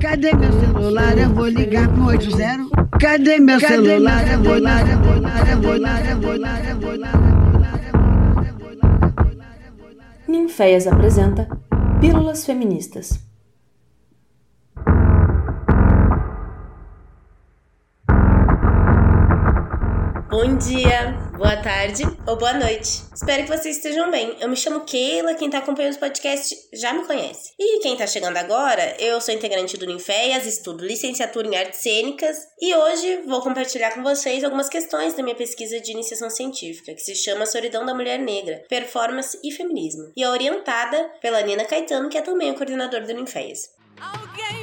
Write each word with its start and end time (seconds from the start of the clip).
Cadê 0.00 0.32
meu 0.34 0.50
celular? 0.60 1.18
Eu 1.18 1.28
vou 1.28 1.46
ligar 1.46 1.86
pro 1.88 2.06
80. 2.06 2.70
Cadê 2.98 3.38
meu 3.38 3.60
celular? 3.60 4.26
Eu 4.32 4.42
vou 4.42 4.54
ligar, 4.54 4.88
eu 4.88 4.98
vou 4.98 5.14
ligar, 5.14 5.50
eu 5.50 5.60
vou 5.60 5.74
ligar, 5.74 6.10
eu 6.10 6.20
vou 6.20 6.32
ligar, 6.32 6.70
eu 6.70 6.76
vou 6.80 6.92
ligar. 6.92 7.20
Ninféias 10.26 10.86
apresenta 10.86 11.48
Pílulas 12.00 12.46
Feministas. 12.46 13.20
Bom 20.30 20.56
dia, 20.56 21.29
boa 21.40 21.56
tarde 21.56 22.02
ou 22.26 22.36
boa 22.36 22.52
noite. 22.52 23.00
Espero 23.14 23.44
que 23.44 23.48
vocês 23.48 23.78
estejam 23.78 24.10
bem. 24.10 24.36
Eu 24.40 24.48
me 24.50 24.54
chamo 24.54 24.80
Keila, 24.80 25.34
quem 25.34 25.48
tá 25.48 25.56
acompanhando 25.56 25.94
o 25.94 25.98
podcast 25.98 26.54
já 26.70 26.92
me 26.92 27.06
conhece. 27.06 27.52
E 27.58 27.80
quem 27.80 27.96
tá 27.96 28.06
chegando 28.06 28.36
agora, 28.36 28.94
eu 28.98 29.18
sou 29.22 29.32
integrante 29.32 29.78
do 29.78 29.86
Ninféias, 29.86 30.44
estudo 30.44 30.84
licenciatura 30.84 31.48
em 31.48 31.56
artes 31.56 31.80
cênicas 31.80 32.36
e 32.60 32.74
hoje 32.74 33.22
vou 33.26 33.40
compartilhar 33.40 33.92
com 33.92 34.02
vocês 34.02 34.44
algumas 34.44 34.68
questões 34.68 35.14
da 35.14 35.22
minha 35.22 35.34
pesquisa 35.34 35.80
de 35.80 35.92
iniciação 35.92 36.28
científica, 36.28 36.92
que 36.92 37.00
se 37.00 37.14
chama 37.14 37.46
Solidão 37.46 37.86
da 37.86 37.94
Mulher 37.94 38.18
Negra, 38.18 38.62
Performance 38.68 39.40
e 39.42 39.50
Feminismo, 39.50 40.12
e 40.14 40.22
é 40.22 40.28
orientada 40.28 41.10
pela 41.22 41.40
Nina 41.40 41.64
Caetano, 41.64 42.10
que 42.10 42.18
é 42.18 42.22
também 42.22 42.50
o 42.50 42.54
coordenador 42.54 43.06
do 43.06 43.14
Ninféias. 43.14 43.70
Alguém 43.98 44.59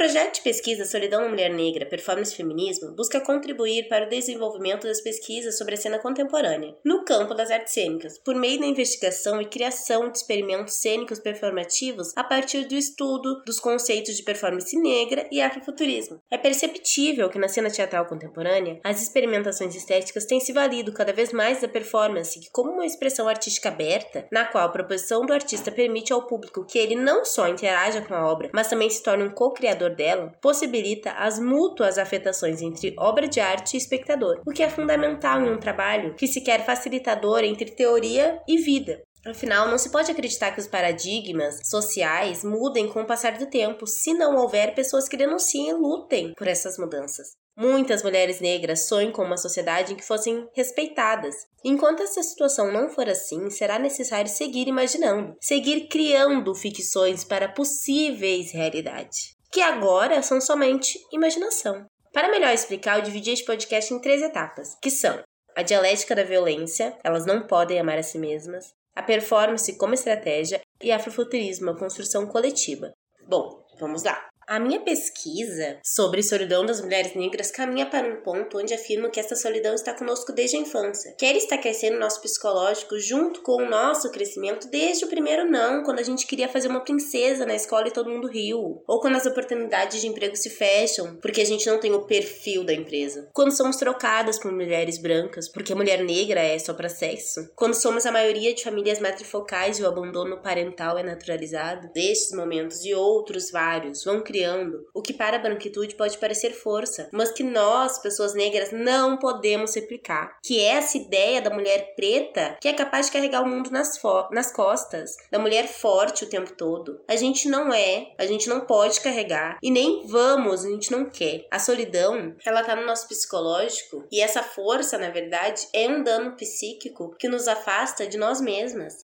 projeto 0.00 0.36
de 0.36 0.40
pesquisa 0.40 0.86
Solidão 0.86 1.20
na 1.20 1.28
Mulher 1.28 1.50
Negra, 1.50 1.84
Performance 1.84 2.32
e 2.32 2.36
Feminismo 2.38 2.92
busca 2.92 3.20
contribuir 3.20 3.86
para 3.86 4.06
o 4.06 4.08
desenvolvimento 4.08 4.86
das 4.86 5.02
pesquisas 5.02 5.58
sobre 5.58 5.74
a 5.74 5.76
cena 5.76 5.98
contemporânea, 5.98 6.74
no 6.82 7.04
campo 7.04 7.34
das 7.34 7.50
artes 7.50 7.74
cênicas, 7.74 8.18
por 8.24 8.34
meio 8.34 8.58
da 8.58 8.64
investigação 8.64 9.42
e 9.42 9.44
criação 9.44 10.10
de 10.10 10.16
experimentos 10.16 10.80
cênicos 10.80 11.18
performativos 11.18 12.16
a 12.16 12.24
partir 12.24 12.64
do 12.64 12.74
estudo 12.74 13.42
dos 13.44 13.60
conceitos 13.60 14.16
de 14.16 14.22
performance 14.22 14.74
negra 14.74 15.28
e 15.30 15.38
afrofuturismo. 15.38 16.18
É 16.30 16.38
perceptível 16.38 17.28
que 17.28 17.38
na 17.38 17.46
cena 17.46 17.68
teatral 17.68 18.06
contemporânea, 18.06 18.80
as 18.82 19.02
experimentações 19.02 19.74
estéticas 19.74 20.24
têm 20.24 20.40
se 20.40 20.50
valido 20.50 20.94
cada 20.94 21.12
vez 21.12 21.30
mais 21.30 21.60
da 21.60 21.68
performance 21.68 22.40
como 22.52 22.70
uma 22.70 22.86
expressão 22.86 23.28
artística 23.28 23.68
aberta, 23.68 24.26
na 24.32 24.46
qual 24.46 24.64
a 24.64 24.72
proposição 24.72 25.26
do 25.26 25.34
artista 25.34 25.70
permite 25.70 26.10
ao 26.10 26.26
público 26.26 26.64
que 26.64 26.78
ele 26.78 26.94
não 26.94 27.22
só 27.22 27.46
interaja 27.46 28.00
com 28.00 28.14
a 28.14 28.26
obra, 28.26 28.48
mas 28.54 28.68
também 28.68 28.88
se 28.88 29.02
torne 29.02 29.24
um 29.24 29.34
co-criador 29.34 29.89
dela 29.94 30.32
possibilita 30.40 31.12
as 31.12 31.38
mútuas 31.38 31.98
afetações 31.98 32.62
entre 32.62 32.94
obra 32.98 33.28
de 33.28 33.40
arte 33.40 33.74
e 33.74 33.78
espectador, 33.78 34.40
o 34.46 34.52
que 34.52 34.62
é 34.62 34.70
fundamental 34.70 35.40
em 35.40 35.50
um 35.50 35.58
trabalho 35.58 36.14
que 36.14 36.26
se 36.26 36.40
quer 36.40 36.64
facilitador 36.64 37.44
entre 37.44 37.70
teoria 37.70 38.40
e 38.48 38.58
vida. 38.58 39.02
Afinal, 39.26 39.68
não 39.68 39.76
se 39.76 39.90
pode 39.90 40.10
acreditar 40.10 40.50
que 40.52 40.60
os 40.60 40.66
paradigmas 40.66 41.60
sociais 41.68 42.42
mudem 42.42 42.88
com 42.88 43.02
o 43.02 43.06
passar 43.06 43.36
do 43.36 43.50
tempo 43.50 43.86
se 43.86 44.14
não 44.14 44.36
houver 44.36 44.74
pessoas 44.74 45.08
que 45.08 45.16
denunciem 45.16 45.68
e 45.68 45.74
lutem 45.74 46.32
por 46.34 46.48
essas 46.48 46.78
mudanças. 46.78 47.28
Muitas 47.54 48.02
mulheres 48.02 48.40
negras 48.40 48.86
sonham 48.86 49.12
com 49.12 49.22
uma 49.22 49.36
sociedade 49.36 49.92
em 49.92 49.96
que 49.96 50.06
fossem 50.06 50.48
respeitadas. 50.54 51.34
Enquanto 51.62 52.02
essa 52.02 52.22
situação 52.22 52.72
não 52.72 52.88
for 52.88 53.06
assim, 53.06 53.50
será 53.50 53.78
necessário 53.78 54.30
seguir 54.30 54.66
imaginando, 54.66 55.36
seguir 55.38 55.86
criando 55.88 56.54
ficções 56.54 57.22
para 57.22 57.48
possíveis 57.48 58.52
realidades 58.52 59.38
que 59.50 59.60
agora 59.60 60.22
são 60.22 60.40
somente 60.40 60.98
imaginação. 61.12 61.86
Para 62.12 62.30
melhor 62.30 62.52
explicar, 62.52 62.98
eu 62.98 63.04
dividi 63.04 63.30
este 63.30 63.44
podcast 63.44 63.92
em 63.92 64.00
três 64.00 64.22
etapas, 64.22 64.76
que 64.82 64.90
são 64.90 65.22
a 65.56 65.62
dialética 65.62 66.14
da 66.14 66.24
violência, 66.24 66.96
elas 67.04 67.26
não 67.26 67.46
podem 67.46 67.78
amar 67.78 67.98
a 67.98 68.02
si 68.02 68.18
mesmas, 68.18 68.72
a 68.94 69.02
performance 69.02 69.76
como 69.76 69.94
estratégia 69.94 70.60
e 70.82 70.90
afrofuturismo, 70.90 71.70
a 71.70 71.78
construção 71.78 72.26
coletiva. 72.26 72.92
Bom, 73.28 73.64
vamos 73.78 74.02
lá. 74.02 74.28
A 74.50 74.58
minha 74.58 74.80
pesquisa 74.80 75.78
sobre 75.80 76.24
solidão 76.24 76.66
das 76.66 76.80
mulheres 76.80 77.14
negras 77.14 77.52
caminha 77.52 77.86
para 77.86 78.08
um 78.08 78.16
ponto 78.16 78.58
onde 78.58 78.74
afirmo 78.74 79.08
que 79.08 79.20
essa 79.20 79.36
solidão 79.36 79.76
está 79.76 79.94
conosco 79.94 80.32
desde 80.32 80.56
a 80.56 80.58
infância. 80.58 81.14
Quer 81.16 81.36
está 81.36 81.56
crescendo 81.56 81.96
o 81.96 82.00
nosso 82.00 82.20
psicológico 82.20 82.98
junto 82.98 83.42
com 83.42 83.62
o 83.62 83.70
nosso 83.70 84.10
crescimento 84.10 84.66
desde 84.66 85.04
o 85.04 85.08
primeiro 85.08 85.48
não, 85.48 85.84
quando 85.84 86.00
a 86.00 86.02
gente 86.02 86.26
queria 86.26 86.48
fazer 86.48 86.66
uma 86.66 86.80
princesa 86.80 87.46
na 87.46 87.54
escola 87.54 87.86
e 87.86 87.92
todo 87.92 88.10
mundo 88.10 88.26
riu. 88.26 88.82
Ou 88.88 89.00
quando 89.00 89.18
as 89.18 89.24
oportunidades 89.24 90.00
de 90.00 90.08
emprego 90.08 90.34
se 90.34 90.50
fecham, 90.50 91.14
porque 91.22 91.42
a 91.42 91.46
gente 91.46 91.68
não 91.68 91.78
tem 91.78 91.92
o 91.92 92.02
perfil 92.02 92.64
da 92.64 92.74
empresa. 92.74 93.28
Quando 93.32 93.56
somos 93.56 93.76
trocadas 93.76 94.36
por 94.36 94.50
mulheres 94.50 94.98
brancas, 94.98 95.48
porque 95.48 95.74
a 95.74 95.76
mulher 95.76 96.02
negra 96.02 96.40
é 96.40 96.58
só 96.58 96.74
para 96.74 96.88
sexo. 96.88 97.48
Quando 97.54 97.74
somos 97.74 98.04
a 98.04 98.10
maioria 98.10 98.52
de 98.52 98.64
famílias 98.64 98.98
matrifocais 98.98 99.78
e 99.78 99.84
o 99.84 99.86
abandono 99.86 100.42
parental 100.42 100.98
é 100.98 101.04
naturalizado. 101.04 101.88
Destes 101.94 102.36
momentos 102.36 102.84
e 102.84 102.92
outros 102.92 103.52
vários 103.52 104.02
vão 104.02 104.20
criar 104.20 104.39
criando, 104.40 104.86
o 104.94 105.02
que 105.02 105.12
para 105.12 105.36
a 105.36 105.40
branquitude 105.40 105.94
pode 105.94 106.16
parecer 106.16 106.52
força, 106.52 107.10
mas 107.12 107.30
que 107.30 107.42
nós, 107.42 107.98
pessoas 107.98 108.34
negras, 108.34 108.72
não 108.72 109.18
podemos 109.18 109.74
replicar. 109.74 110.38
Que 110.42 110.60
é 110.60 110.76
essa 110.76 110.96
ideia 110.96 111.42
da 111.42 111.50
mulher 111.50 111.94
preta 111.94 112.56
que 112.58 112.68
é 112.68 112.72
capaz 112.72 113.06
de 113.06 113.12
carregar 113.12 113.42
o 113.42 113.48
mundo 113.48 113.70
nas, 113.70 114.00
nas 114.30 114.50
costas, 114.50 115.16
da 115.30 115.38
mulher 115.38 115.68
forte 115.68 116.24
o 116.24 116.28
tempo 116.28 116.54
todo. 116.56 117.00
A 117.06 117.16
gente 117.16 117.48
não 117.48 117.72
é, 117.72 118.12
a 118.16 118.24
gente 118.24 118.48
não 118.48 118.60
pode 118.60 119.00
carregar 119.00 119.58
e 119.62 119.70
nem 119.70 120.06
vamos, 120.06 120.64
a 120.64 120.70
gente 120.70 120.90
não 120.90 121.10
quer. 121.10 121.46
A 121.50 121.58
solidão, 121.58 122.34
ela 122.46 122.64
tá 122.64 122.74
no 122.74 122.86
nosso 122.86 123.08
psicológico 123.08 124.06
e 124.10 124.22
essa 124.22 124.42
força, 124.42 124.96
na 124.96 125.10
verdade, 125.10 125.68
é 125.74 125.86
um 125.86 126.02
dano 126.02 126.34
psíquico 126.36 127.14
que 127.18 127.28
nos 127.28 127.46
afasta 127.46 128.06
de 128.06 128.16
nós 128.16 128.40
mesmas. 128.40 129.09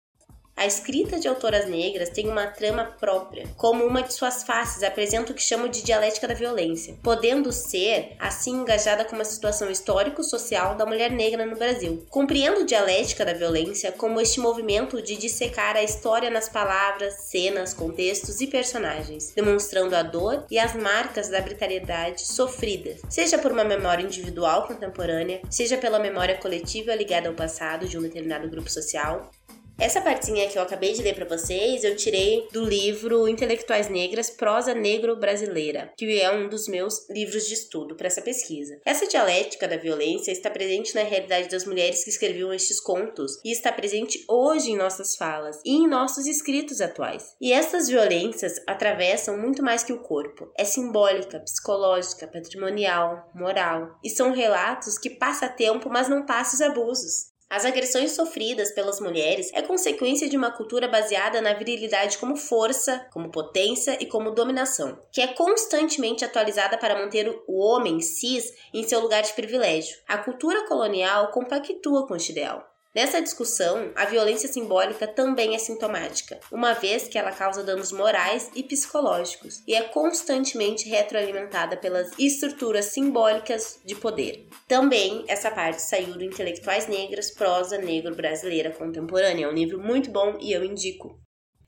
A 0.56 0.68
escrita 0.68 1.20
de 1.20 1.28
autoras 1.28 1.68
negras 1.68 2.10
tem 2.10 2.30
uma 2.30 2.48
trama 2.48 2.86
própria, 3.00 3.48
como 3.58 3.84
uma 3.86 4.04
de 4.04 4.14
suas 4.14 4.44
faces 4.44 4.84
apresenta 4.84 5.32
o 5.32 5.36
que 5.36 5.42
chamo 5.42 5.68
de 5.68 5.84
dialética 5.84 6.28
da 6.28 6.34
violência, 6.34 6.96
podendo 7.04 7.52
ser, 7.52 8.16
assim, 8.20 8.52
engajada 8.52 9.04
com 9.04 9.16
uma 9.16 9.26
situação 9.26 9.70
histórico-social 9.70 10.76
da 10.76 10.86
mulher 10.86 11.12
negra 11.12 11.46
no 11.46 11.58
Brasil. 11.58 12.06
Compreendo 12.10 12.66
dialética 12.66 13.26
da 13.26 13.34
violência 13.34 13.92
como 13.92 14.22
este 14.22 14.40
movimento 14.40 15.02
de 15.02 15.18
dissecar 15.18 15.76
a 15.76 15.84
história 15.84 16.30
nas 16.30 16.48
palavras, 16.48 17.16
cenas, 17.16 17.74
contextos 17.74 18.40
e 18.40 18.48
personagens, 18.48 19.34
demonstrando 19.36 19.96
a 19.96 20.04
dor 20.04 20.46
e 20.50 20.60
as 20.60 20.76
marcas 20.76 21.30
da 21.30 21.42
brutalidade 21.42 22.22
sofridas, 22.22 23.02
seja 23.10 23.38
por 23.38 23.52
uma 23.52 23.64
memória 23.64 24.04
individual 24.04 24.68
contemporânea, 24.68 25.42
seja 25.50 25.78
pela 25.78 26.00
memória 26.00 26.38
coletiva 26.38 26.96
ligada 26.96 27.28
ao 27.28 27.36
passado 27.36 27.88
de 27.88 27.98
um 27.98 28.02
determinado 28.02 28.48
grupo 28.50 28.70
social, 28.70 29.32
essa 29.80 30.02
partezinha 30.02 30.48
que 30.48 30.58
eu 30.58 30.62
acabei 30.62 30.94
de 30.94 31.02
ler 31.02 31.16
para 31.16 31.26
vocês, 31.26 31.84
eu 31.84 31.96
tirei 31.96 32.48
do 32.52 32.64
livro 32.64 33.28
Intelectuais 33.28 33.90
Negras, 33.90 34.30
Prosa 34.30 34.74
Negro 34.74 35.16
Brasileira, 35.16 35.92
que 35.98 36.22
é 36.22 36.32
um 36.32 36.48
dos 36.48 36.68
meus 36.68 37.10
livros 37.10 37.48
de 37.48 37.56
estudo 37.56 37.96
para 37.96 38.08
essa 38.08 38.22
pesquisa. 38.22 38.80
Essa 38.86 39.08
dialética 39.08 39.68
da 39.68 39.78
violência 39.78 40.32
está 40.32 40.50
presente 40.50 40.96
na 40.96 41.04
realidade 41.04 41.50
das 41.50 41.66
mulheres 41.66 42.04
que 42.04 42.10
escreviam 42.10 42.54
estes 42.54 42.80
contos 42.80 43.40
e 43.44 43.52
está 43.52 43.72
presente 43.72 44.24
hoje 44.30 44.72
em 44.72 44.78
nossas 44.78 45.16
falas 45.16 45.60
e 45.66 45.72
em 45.72 45.88
nossos 45.88 46.28
escritos 46.28 46.80
atuais. 46.80 47.36
E 47.42 47.52
essas 47.52 47.88
violências 47.88 48.62
atravessam 48.68 49.38
muito 49.38 49.64
mais 49.64 49.84
que 49.84 49.94
o 49.94 50.02
corpo. 50.02 50.52
É 50.58 50.64
simbólica, 50.64 51.40
psicológica, 51.40 52.28
patrimonial, 52.28 53.30
moral 53.36 53.98
e 54.04 54.10
são 54.10 54.32
relatos 54.32 54.98
que 54.98 55.10
passa 55.10 55.50
tempo, 55.50 55.90
mas 55.90 56.08
não 56.08 56.26
passa 56.26 56.56
os 56.56 56.62
abusos. 56.62 57.33
As 57.54 57.66
agressões 57.66 58.14
sofridas 58.14 58.72
pelas 58.72 59.00
mulheres 59.00 59.52
é 59.54 59.62
consequência 59.62 60.28
de 60.28 60.36
uma 60.36 60.50
cultura 60.50 60.88
baseada 60.88 61.40
na 61.40 61.54
virilidade 61.54 62.18
como 62.18 62.36
força, 62.36 63.06
como 63.14 63.30
potência 63.30 63.96
e 64.02 64.08
como 64.08 64.32
dominação, 64.32 64.98
que 65.12 65.22
é 65.22 65.28
constantemente 65.28 66.26
atualizada 66.26 66.80
para 66.80 66.98
manter 66.98 67.30
o 67.48 67.60
homem 67.60 68.02
cis 68.02 68.52
em 68.74 68.82
seu 68.82 69.00
lugar 69.00 69.22
de 69.22 69.34
privilégio. 69.34 69.96
A 70.08 70.18
cultura 70.18 70.66
colonial 70.68 71.30
compactua 71.30 72.08
com 72.08 72.16
este 72.16 72.32
ideal. 72.32 72.73
Nessa 72.96 73.20
discussão, 73.20 73.92
a 73.96 74.06
violência 74.06 74.48
simbólica 74.48 75.08
também 75.08 75.56
é 75.56 75.58
sintomática, 75.58 76.40
uma 76.52 76.74
vez 76.74 77.08
que 77.08 77.18
ela 77.18 77.32
causa 77.32 77.64
danos 77.64 77.92
morais 77.92 78.52
e 78.54 78.62
psicológicos 78.62 79.64
e 79.68 79.74
é 79.74 79.82
constantemente 79.82 80.88
retroalimentada 80.88 81.76
pelas 81.76 82.12
estruturas 82.20 82.86
simbólicas 82.86 83.80
de 83.84 83.96
poder. 83.96 84.48
Também 84.68 85.26
essa 85.28 85.50
parte 85.50 85.82
saiu 85.82 86.14
do 86.14 86.24
Intelectuais 86.24 86.88
Negras, 86.88 87.32
Prosa 87.32 87.80
Negro 87.80 88.16
Brasileira 88.16 88.70
Contemporânea, 88.70 89.46
é 89.46 89.50
um 89.50 89.54
livro 89.54 89.80
muito 89.80 90.12
bom 90.12 90.38
e 90.40 90.52
eu 90.52 90.64
indico. 90.64 91.23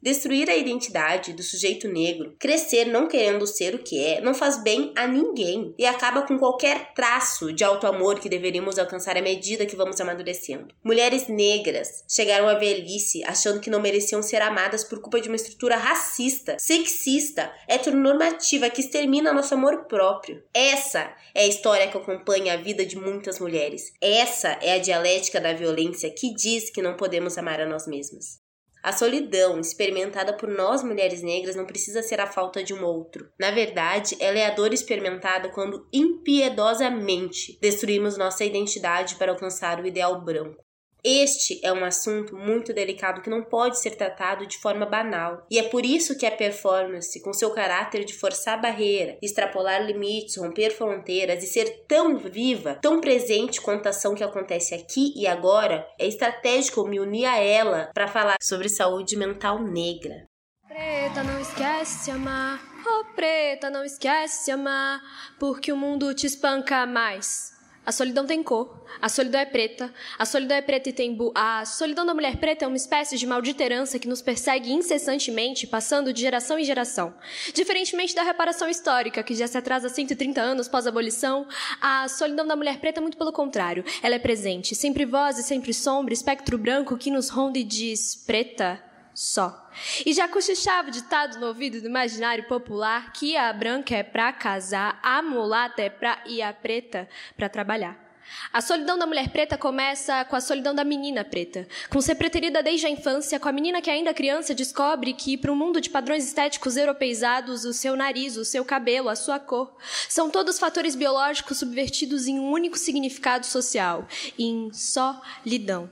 Destruir 0.06 0.52
a 0.52 0.56
identidade 0.56 1.34
do 1.34 1.42
sujeito 1.42 1.88
negro, 1.88 2.36
crescer 2.40 2.86
não 2.86 3.08
querendo 3.08 3.48
ser 3.48 3.74
o 3.74 3.80
que 3.80 4.00
é, 4.00 4.22
não 4.22 4.36
faz 4.36 4.62
bem 4.62 4.94
a 4.96 5.08
ninguém 5.08 5.74
e 5.80 5.84
acaba 5.84 6.22
com 6.22 6.38
qualquer 6.38 6.94
traço 6.94 7.52
de 7.52 7.64
auto-amor 7.64 8.20
que 8.20 8.30
deveríamos 8.30 8.78
alcançar 8.78 9.18
à 9.18 9.22
medida 9.24 9.66
que 9.66 9.76
vamos 9.76 10.00
amadurecendo. 10.00 10.68
Mulheres 10.84 11.28
negras 11.28 12.04
chegaram 12.08 12.48
à 12.48 12.54
velhice 12.54 13.24
achando 13.24 13.60
que 13.60 13.72
não 13.72 13.82
mereciam 13.82 14.22
ser 14.22 14.44
amadas 14.44 14.84
por 14.84 15.02
culpa 15.02 15.20
de 15.20 15.28
uma 15.28 15.38
estrutura 15.38 15.76
racista, 15.76 16.56
sexista, 16.60 17.52
heteronormativa 17.68 18.70
que 18.70 18.82
extermina 18.82 19.34
nosso 19.34 19.56
amor 19.56 19.86
próprio. 19.86 20.44
Essa 20.54 21.12
é 21.34 21.46
a 21.46 21.48
história 21.48 21.88
que 21.88 21.98
acompanha 21.98 22.54
a 22.54 22.58
vida 22.58 22.86
de 22.86 22.96
muitas 22.96 23.40
mulheres. 23.40 23.92
Essa 24.00 24.50
é 24.62 24.74
a 24.74 24.78
dialética 24.78 25.42
da 25.42 25.52
violência 25.52 26.14
que 26.16 26.32
diz 26.32 26.70
que 26.70 26.84
não 26.84 26.96
podemos 26.96 27.40
amar 27.40 27.60
a 27.60 27.66
nós 27.66 27.88
mesmas. 27.88 28.45
A 28.86 28.92
solidão 28.92 29.60
experimentada 29.60 30.32
por 30.38 30.48
nós 30.48 30.84
mulheres 30.84 31.24
negras 31.24 31.56
não 31.56 31.66
precisa 31.66 32.04
ser 32.04 32.22
a 32.22 32.28
falta 32.28 32.64
de 32.64 32.72
um 32.72 32.86
outro. 32.86 33.32
Na 33.40 33.50
verdade, 33.50 34.16
ela 34.20 34.38
é 34.38 34.46
a 34.46 34.54
dor 34.54 34.72
experimentada 34.74 35.50
quando 35.50 35.88
impiedosamente 35.92 37.58
destruímos 37.60 38.16
nossa 38.16 38.46
identidade 38.46 39.16
para 39.16 39.32
alcançar 39.32 39.82
o 39.82 39.88
ideal 39.88 40.22
branco. 40.22 40.65
Este 41.08 41.60
é 41.64 41.72
um 41.72 41.86
assunto 41.86 42.36
muito 42.36 42.74
delicado 42.74 43.22
que 43.22 43.30
não 43.30 43.44
pode 43.44 43.80
ser 43.80 43.92
tratado 43.92 44.48
de 44.48 44.58
forma 44.58 44.88
banal. 44.88 45.46
E 45.52 45.60
é 45.60 45.70
por 45.70 45.86
isso 45.86 46.18
que 46.18 46.26
a 46.26 46.32
performance, 46.32 47.22
com 47.22 47.32
seu 47.32 47.52
caráter 47.52 48.04
de 48.04 48.16
forçar 48.16 48.60
barreira, 48.60 49.16
extrapolar 49.22 49.86
limites, 49.86 50.38
romper 50.38 50.72
fronteiras 50.72 51.44
e 51.44 51.48
ser 51.48 51.86
tão 51.88 52.18
viva, 52.18 52.80
tão 52.82 53.00
presente 53.00 53.62
quanto 53.62 53.86
a 53.86 53.92
ação 53.92 54.16
que 54.16 54.24
acontece 54.24 54.74
aqui 54.74 55.14
e 55.16 55.28
agora, 55.28 55.88
é 56.00 56.08
estratégico 56.08 56.88
me 56.88 57.00
unir 57.00 57.26
a 57.26 57.38
ela 57.38 57.92
para 57.94 58.08
falar 58.08 58.38
sobre 58.42 58.68
saúde 58.68 59.16
mental 59.16 59.62
negra. 59.62 60.26
Preta, 60.68 61.24
não 61.24 61.40
esquece 61.40 62.10
amar. 62.10 62.60
Oh, 62.84 63.14
preta, 63.14 63.70
não 63.70 63.86
esquece 63.86 64.50
amar. 64.50 65.00
Porque 65.40 65.72
o 65.72 65.78
mundo 65.78 66.16
te 66.16 66.26
espanca 66.26 66.84
mais. 66.88 67.55
A 67.86 67.92
solidão 67.92 68.26
tem 68.26 68.42
cor, 68.42 68.84
a 69.02 69.08
solidão 69.08 69.40
é 69.40 69.46
preta, 69.46 69.94
a 70.18 70.26
solidão 70.26 70.58
é 70.58 70.62
preta 70.62 70.90
e 70.90 70.94
tem 70.94 71.14
bu... 71.14 71.32
A 71.36 71.64
solidão 71.66 72.06
da 72.06 72.14
mulher 72.14 72.38
preta 72.38 72.66
é 72.66 72.68
uma 72.68 72.78
espécie 72.78 73.18
de 73.18 73.28
maldita 73.28 73.64
herança 73.64 74.00
que 74.00 74.08
nos 74.08 74.22
persegue 74.22 74.74
incessantemente, 74.74 75.68
passando 75.68 76.12
de 76.12 76.22
geração 76.22 76.58
em 76.58 76.64
geração. 76.64 77.14
Diferentemente 77.54 78.16
da 78.16 78.24
reparação 78.24 78.68
histórica, 78.68 79.22
que 79.22 79.36
já 79.36 79.48
se 79.48 79.58
atrasa 79.58 79.90
130 79.90 80.42
anos 80.42 80.68
pós-abolição, 80.68 81.48
a 81.80 82.08
solidão 82.08 82.48
da 82.48 82.56
mulher 82.56 82.80
preta 82.80 83.00
é 83.00 83.02
muito 83.02 83.18
pelo 83.18 83.32
contrário. 83.32 83.86
Ela 84.02 84.16
é 84.16 84.20
presente, 84.20 84.74
sempre 84.74 85.06
voz 85.06 85.38
e 85.38 85.44
sempre 85.44 85.74
sombra, 85.74 86.14
espectro 86.14 86.58
branco 86.58 86.98
que 86.98 87.12
nos 87.12 87.30
ronda 87.30 87.60
e 87.60 87.64
diz: 87.64 88.16
preta, 88.16 88.82
só. 89.16 89.72
E 90.06 90.14
já 90.14 90.28
cochichava 90.28 90.90
o 90.90 90.92
ditado 90.92 91.40
no 91.40 91.48
ouvido 91.48 91.80
do 91.80 91.88
imaginário 91.88 92.44
popular 92.48 93.14
que 93.14 93.36
a 93.38 93.52
branca 93.54 93.96
é 93.96 94.04
pra 94.04 94.34
casar, 94.34 95.00
a 95.02 95.22
mulata 95.22 95.82
é 95.82 95.90
pra 95.90 96.22
e 96.26 96.42
a 96.42 96.54
preta 96.54 97.08
pra 97.36 97.50
trabalhar. 97.50 98.06
A 98.52 98.60
solidão 98.60 98.98
da 98.98 99.06
mulher 99.06 99.30
preta 99.30 99.58
começa 99.58 100.26
com 100.26 100.36
a 100.36 100.42
solidão 100.42 100.74
da 100.74 100.84
menina 100.84 101.24
preta, 101.24 101.68
com 101.90 102.02
ser 102.02 102.16
preterida 102.16 102.64
desde 102.64 102.88
a 102.88 102.90
infância, 102.90 103.40
com 103.40 103.48
a 103.48 103.52
menina 103.52 103.82
que 103.82 103.90
ainda 103.90 104.14
criança 104.14 104.54
descobre 104.54 105.14
que, 105.14 105.38
para 105.38 105.52
um 105.52 105.56
mundo 105.56 105.80
de 105.80 105.90
padrões 105.90 106.26
estéticos 106.26 106.76
europeizados, 106.76 107.66
o 107.66 107.74
seu 107.74 107.96
nariz, 107.96 108.36
o 108.36 108.44
seu 108.44 108.66
cabelo, 108.66 109.10
a 109.10 109.16
sua 109.16 109.40
cor, 109.40 109.76
são 110.10 110.30
todos 110.30 110.60
fatores 110.60 110.96
biológicos 110.96 111.60
subvertidos 111.60 112.28
em 112.28 112.40
um 112.40 112.50
único 112.50 112.78
significado 112.78 113.46
social, 113.46 114.08
em 114.38 114.72
solidão. 114.74 115.90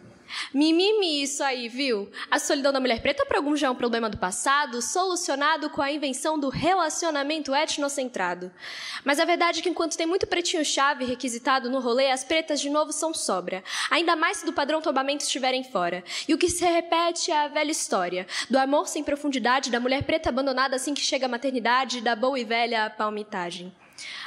Mimimi 0.53 1.24
isso 1.24 1.44
aí, 1.44 1.68
viu? 1.68 2.12
A 2.30 2.39
solidão 2.39 2.71
da 2.71 2.80
mulher 2.80 3.01
preta 3.01 3.25
para 3.25 3.38
alguns 3.38 3.59
já 3.59 3.68
é 3.68 3.69
um 3.69 3.75
problema 3.75 4.09
do 4.09 4.18
passado, 4.18 4.81
solucionado 4.81 5.69
com 5.69 5.81
a 5.81 5.91
invenção 5.91 6.39
do 6.39 6.50
relacionamento 6.50 7.53
etnocentrado. 7.53 8.51
Mas 9.03 9.19
a 9.19 9.25
verdade 9.25 9.59
é 9.59 9.62
que 9.62 9.69
enquanto 9.69 9.97
tem 9.97 10.06
muito 10.06 10.27
pretinho-chave 10.27 11.06
requisitado 11.06 11.69
no 11.69 11.80
rolê, 11.80 12.12
as 12.12 12.24
pretas 12.24 12.59
de 12.59 12.69
novo 12.69 12.91
são 12.91 13.13
sobra. 13.13 13.63
Ainda 13.89 14.15
mais 14.15 14.38
se 14.38 14.45
do 14.45 14.53
padrão 14.53 14.81
tombamento 14.81 15.24
estiverem 15.24 15.63
fora. 15.63 16.03
E 16.27 16.33
o 16.33 16.38
que 16.38 16.50
se 16.50 16.65
repete 16.65 17.31
é 17.31 17.45
a 17.45 17.47
velha 17.47 17.71
história, 17.71 18.27
do 18.50 18.57
amor 18.57 18.88
sem 18.88 19.03
profundidade, 19.03 19.71
da 19.71 19.79
mulher 19.79 20.03
preta 20.03 20.29
abandonada 20.29 20.75
assim 20.75 20.94
que 20.94 21.01
chega 21.01 21.25
à 21.25 21.29
maternidade, 21.29 22.01
da 22.01 22.15
boa 22.15 22.39
e 22.39 22.44
velha 22.44 22.89
palmitagem. 22.89 23.74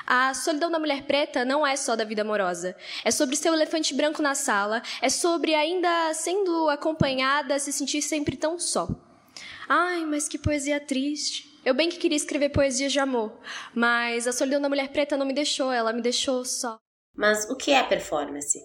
A 0.07 0.33
solidão 0.35 0.71
da 0.71 0.79
mulher 0.79 1.03
preta 1.03 1.45
não 1.45 1.67
é 1.67 1.75
só 1.75 1.97
da 1.97 2.05
vida 2.05 2.23
amorosa. 2.23 2.77
É 3.05 3.11
sobre 3.11 3.35
seu 3.35 3.53
elefante 3.53 3.93
branco 3.93 4.23
na 4.23 4.35
sala, 4.35 4.83
é 5.03 5.09
sobre 5.09 5.55
ainda 5.55 6.15
sendo 6.15 6.69
acompanhada 6.69 7.59
se 7.59 7.73
sentir 7.73 8.01
sempre 8.01 8.37
tão 8.37 8.59
só. 8.59 8.89
Ai, 9.69 10.05
mas 10.05 10.29
que 10.29 10.39
poesia 10.39 10.79
triste. 10.79 11.61
Eu 11.65 11.75
bem 11.75 11.89
que 11.89 11.99
queria 11.99 12.17
escrever 12.17 12.51
poesias 12.51 12.93
de 12.93 13.01
amor, 13.01 13.37
mas 13.75 14.29
a 14.29 14.33
solidão 14.33 14.61
da 14.61 14.69
mulher 14.69 14.89
preta 14.91 15.17
não 15.17 15.27
me 15.27 15.33
deixou, 15.33 15.73
ela 15.73 15.93
me 15.93 16.01
deixou 16.01 16.45
só. 16.45 16.79
Mas 17.17 17.51
o 17.51 17.57
que 17.57 17.73
é 17.73 17.83
performance? 17.83 18.61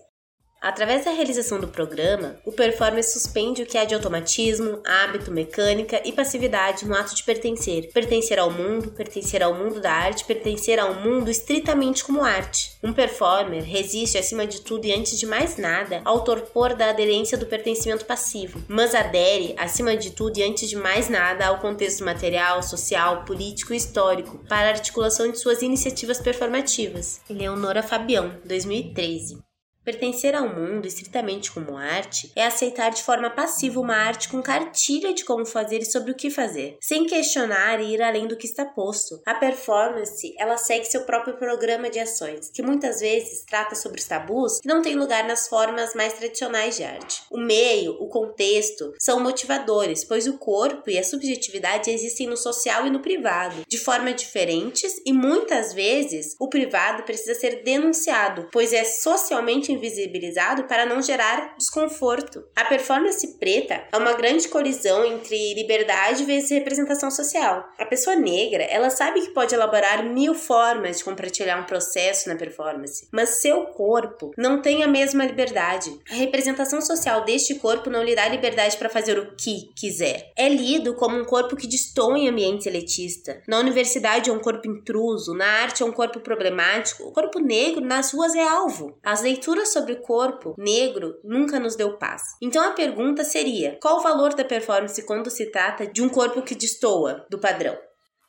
Através 0.61 1.03
da 1.03 1.11
realização 1.11 1.59
do 1.59 1.67
programa, 1.67 2.37
o 2.45 2.51
performer 2.51 3.03
suspende 3.03 3.63
o 3.63 3.65
que 3.65 3.79
há 3.79 3.83
de 3.83 3.95
automatismo, 3.95 4.79
hábito, 4.85 5.31
mecânica 5.31 5.99
e 6.05 6.11
passividade 6.11 6.85
no 6.85 6.93
ato 6.93 7.15
de 7.15 7.23
pertencer. 7.23 7.91
Pertencer 7.91 8.37
ao 8.37 8.51
mundo, 8.51 8.91
pertencer 8.91 9.41
ao 9.41 9.55
mundo 9.55 9.81
da 9.81 9.91
arte, 9.91 10.23
pertencer 10.23 10.77
ao 10.77 10.93
mundo 10.93 11.31
estritamente 11.31 12.03
como 12.03 12.23
arte. 12.23 12.77
Um 12.83 12.93
performer 12.93 13.63
resiste, 13.63 14.19
acima 14.19 14.45
de 14.45 14.61
tudo 14.61 14.85
e 14.85 14.93
antes 14.93 15.17
de 15.17 15.25
mais 15.25 15.57
nada, 15.57 15.99
ao 16.05 16.23
torpor 16.23 16.75
da 16.75 16.91
aderência 16.91 17.39
do 17.39 17.47
pertencimento 17.47 18.05
passivo, 18.05 18.63
mas 18.67 18.93
adere, 18.93 19.55
acima 19.57 19.97
de 19.97 20.11
tudo 20.11 20.37
e 20.37 20.43
antes 20.43 20.69
de 20.69 20.75
mais 20.75 21.09
nada, 21.09 21.47
ao 21.47 21.57
contexto 21.57 22.05
material, 22.05 22.61
social, 22.61 23.25
político 23.25 23.73
e 23.73 23.77
histórico, 23.77 24.37
para 24.47 24.67
a 24.67 24.73
articulação 24.73 25.31
de 25.31 25.39
suas 25.39 25.63
iniciativas 25.63 26.19
performativas. 26.19 27.19
Eleonora 27.27 27.81
Fabião, 27.81 28.35
2013. 28.45 29.50
Pertencer 29.83 30.35
ao 30.35 30.47
mundo 30.47 30.85
estritamente 30.85 31.51
como 31.51 31.75
arte 31.75 32.31
é 32.35 32.45
aceitar 32.45 32.91
de 32.91 33.01
forma 33.01 33.31
passiva 33.31 33.79
uma 33.79 33.95
arte 33.95 34.29
com 34.29 34.39
cartilha 34.39 35.11
de 35.11 35.25
como 35.25 35.43
fazer 35.43 35.79
e 35.79 35.85
sobre 35.85 36.11
o 36.11 36.15
que 36.15 36.29
fazer, 36.29 36.77
sem 36.79 37.07
questionar 37.07 37.81
e 37.81 37.95
ir 37.95 38.01
além 38.01 38.27
do 38.27 38.37
que 38.37 38.45
está 38.45 38.63
posto. 38.63 39.19
A 39.25 39.33
performance, 39.33 40.35
ela 40.37 40.55
segue 40.55 40.85
seu 40.85 41.01
próprio 41.01 41.35
programa 41.35 41.89
de 41.89 41.97
ações, 41.97 42.51
que 42.53 42.61
muitas 42.61 42.99
vezes 42.99 43.43
trata 43.43 43.73
sobre 43.73 43.99
os 43.99 44.05
tabus 44.05 44.59
que 44.59 44.67
não 44.67 44.83
têm 44.83 44.95
lugar 44.95 45.27
nas 45.27 45.47
formas 45.47 45.95
mais 45.95 46.13
tradicionais 46.13 46.77
de 46.77 46.83
arte. 46.83 47.23
O 47.31 47.39
meio, 47.39 47.97
o 47.99 48.07
contexto, 48.07 48.93
são 48.99 49.19
motivadores, 49.19 50.03
pois 50.03 50.27
o 50.27 50.37
corpo 50.37 50.91
e 50.91 50.99
a 50.99 51.03
subjetividade 51.03 51.89
existem 51.89 52.27
no 52.27 52.37
social 52.37 52.85
e 52.85 52.91
no 52.91 52.99
privado, 52.99 53.63
de 53.67 53.79
forma 53.79 54.13
diferentes 54.13 55.01
e 55.03 55.11
muitas 55.11 55.73
vezes 55.73 56.35
o 56.39 56.47
privado 56.47 57.01
precisa 57.01 57.33
ser 57.33 57.63
denunciado, 57.63 58.47
pois 58.51 58.73
é 58.73 58.83
socialmente 58.83 59.70
invisibilizado 59.71 60.63
para 60.63 60.85
não 60.85 61.01
gerar 61.01 61.55
desconforto. 61.57 62.43
A 62.55 62.65
performance 62.65 63.25
preta 63.39 63.83
é 63.91 63.97
uma 63.97 64.13
grande 64.13 64.47
colisão 64.47 65.05
entre 65.05 65.53
liberdade 65.53 66.23
vezes 66.23 66.51
representação 66.51 67.09
social. 67.09 67.65
A 67.77 67.85
pessoa 67.85 68.15
negra, 68.15 68.63
ela 68.63 68.89
sabe 68.89 69.21
que 69.21 69.33
pode 69.33 69.53
elaborar 69.53 70.03
mil 70.03 70.33
formas 70.33 70.97
de 70.97 71.03
compartilhar 71.03 71.59
um 71.59 71.65
processo 71.65 72.29
na 72.29 72.35
performance, 72.35 73.07
mas 73.11 73.41
seu 73.41 73.65
corpo 73.67 74.31
não 74.37 74.61
tem 74.61 74.83
a 74.83 74.87
mesma 74.87 75.25
liberdade. 75.25 75.97
A 76.09 76.15
representação 76.15 76.81
social 76.81 77.23
deste 77.23 77.55
corpo 77.55 77.89
não 77.89 78.03
lhe 78.03 78.15
dá 78.15 78.27
liberdade 78.27 78.77
para 78.77 78.89
fazer 78.89 79.17
o 79.17 79.35
que 79.35 79.71
quiser. 79.75 80.31
É 80.35 80.47
lido 80.49 80.95
como 80.95 81.17
um 81.17 81.25
corpo 81.25 81.55
que 81.55 81.67
destoa 81.67 82.17
em 82.17 82.27
ambiente 82.27 82.67
elitista. 82.67 83.41
Na 83.47 83.59
universidade 83.59 84.29
é 84.29 84.33
um 84.33 84.39
corpo 84.39 84.67
intruso, 84.67 85.33
na 85.33 85.45
arte 85.45 85.83
é 85.83 85.85
um 85.85 85.91
corpo 85.91 86.19
problemático. 86.19 87.03
O 87.03 87.11
corpo 87.11 87.39
negro 87.39 87.81
nas 87.81 88.13
ruas 88.13 88.35
é 88.35 88.43
alvo. 88.43 88.97
As 89.03 89.21
leituras 89.21 89.60
sobre 89.65 89.93
o 89.93 90.01
corpo 90.01 90.55
negro 90.57 91.19
nunca 91.23 91.59
nos 91.59 91.75
deu 91.75 91.97
paz. 91.97 92.21
Então 92.41 92.63
a 92.63 92.71
pergunta 92.71 93.23
seria: 93.23 93.77
qual 93.81 93.97
o 93.97 94.03
valor 94.03 94.33
da 94.33 94.43
performance 94.43 95.05
quando 95.05 95.29
se 95.29 95.51
trata 95.51 95.85
de 95.87 96.01
um 96.01 96.09
corpo 96.09 96.41
que 96.41 96.55
destoa 96.55 97.25
do 97.29 97.39
padrão? 97.39 97.77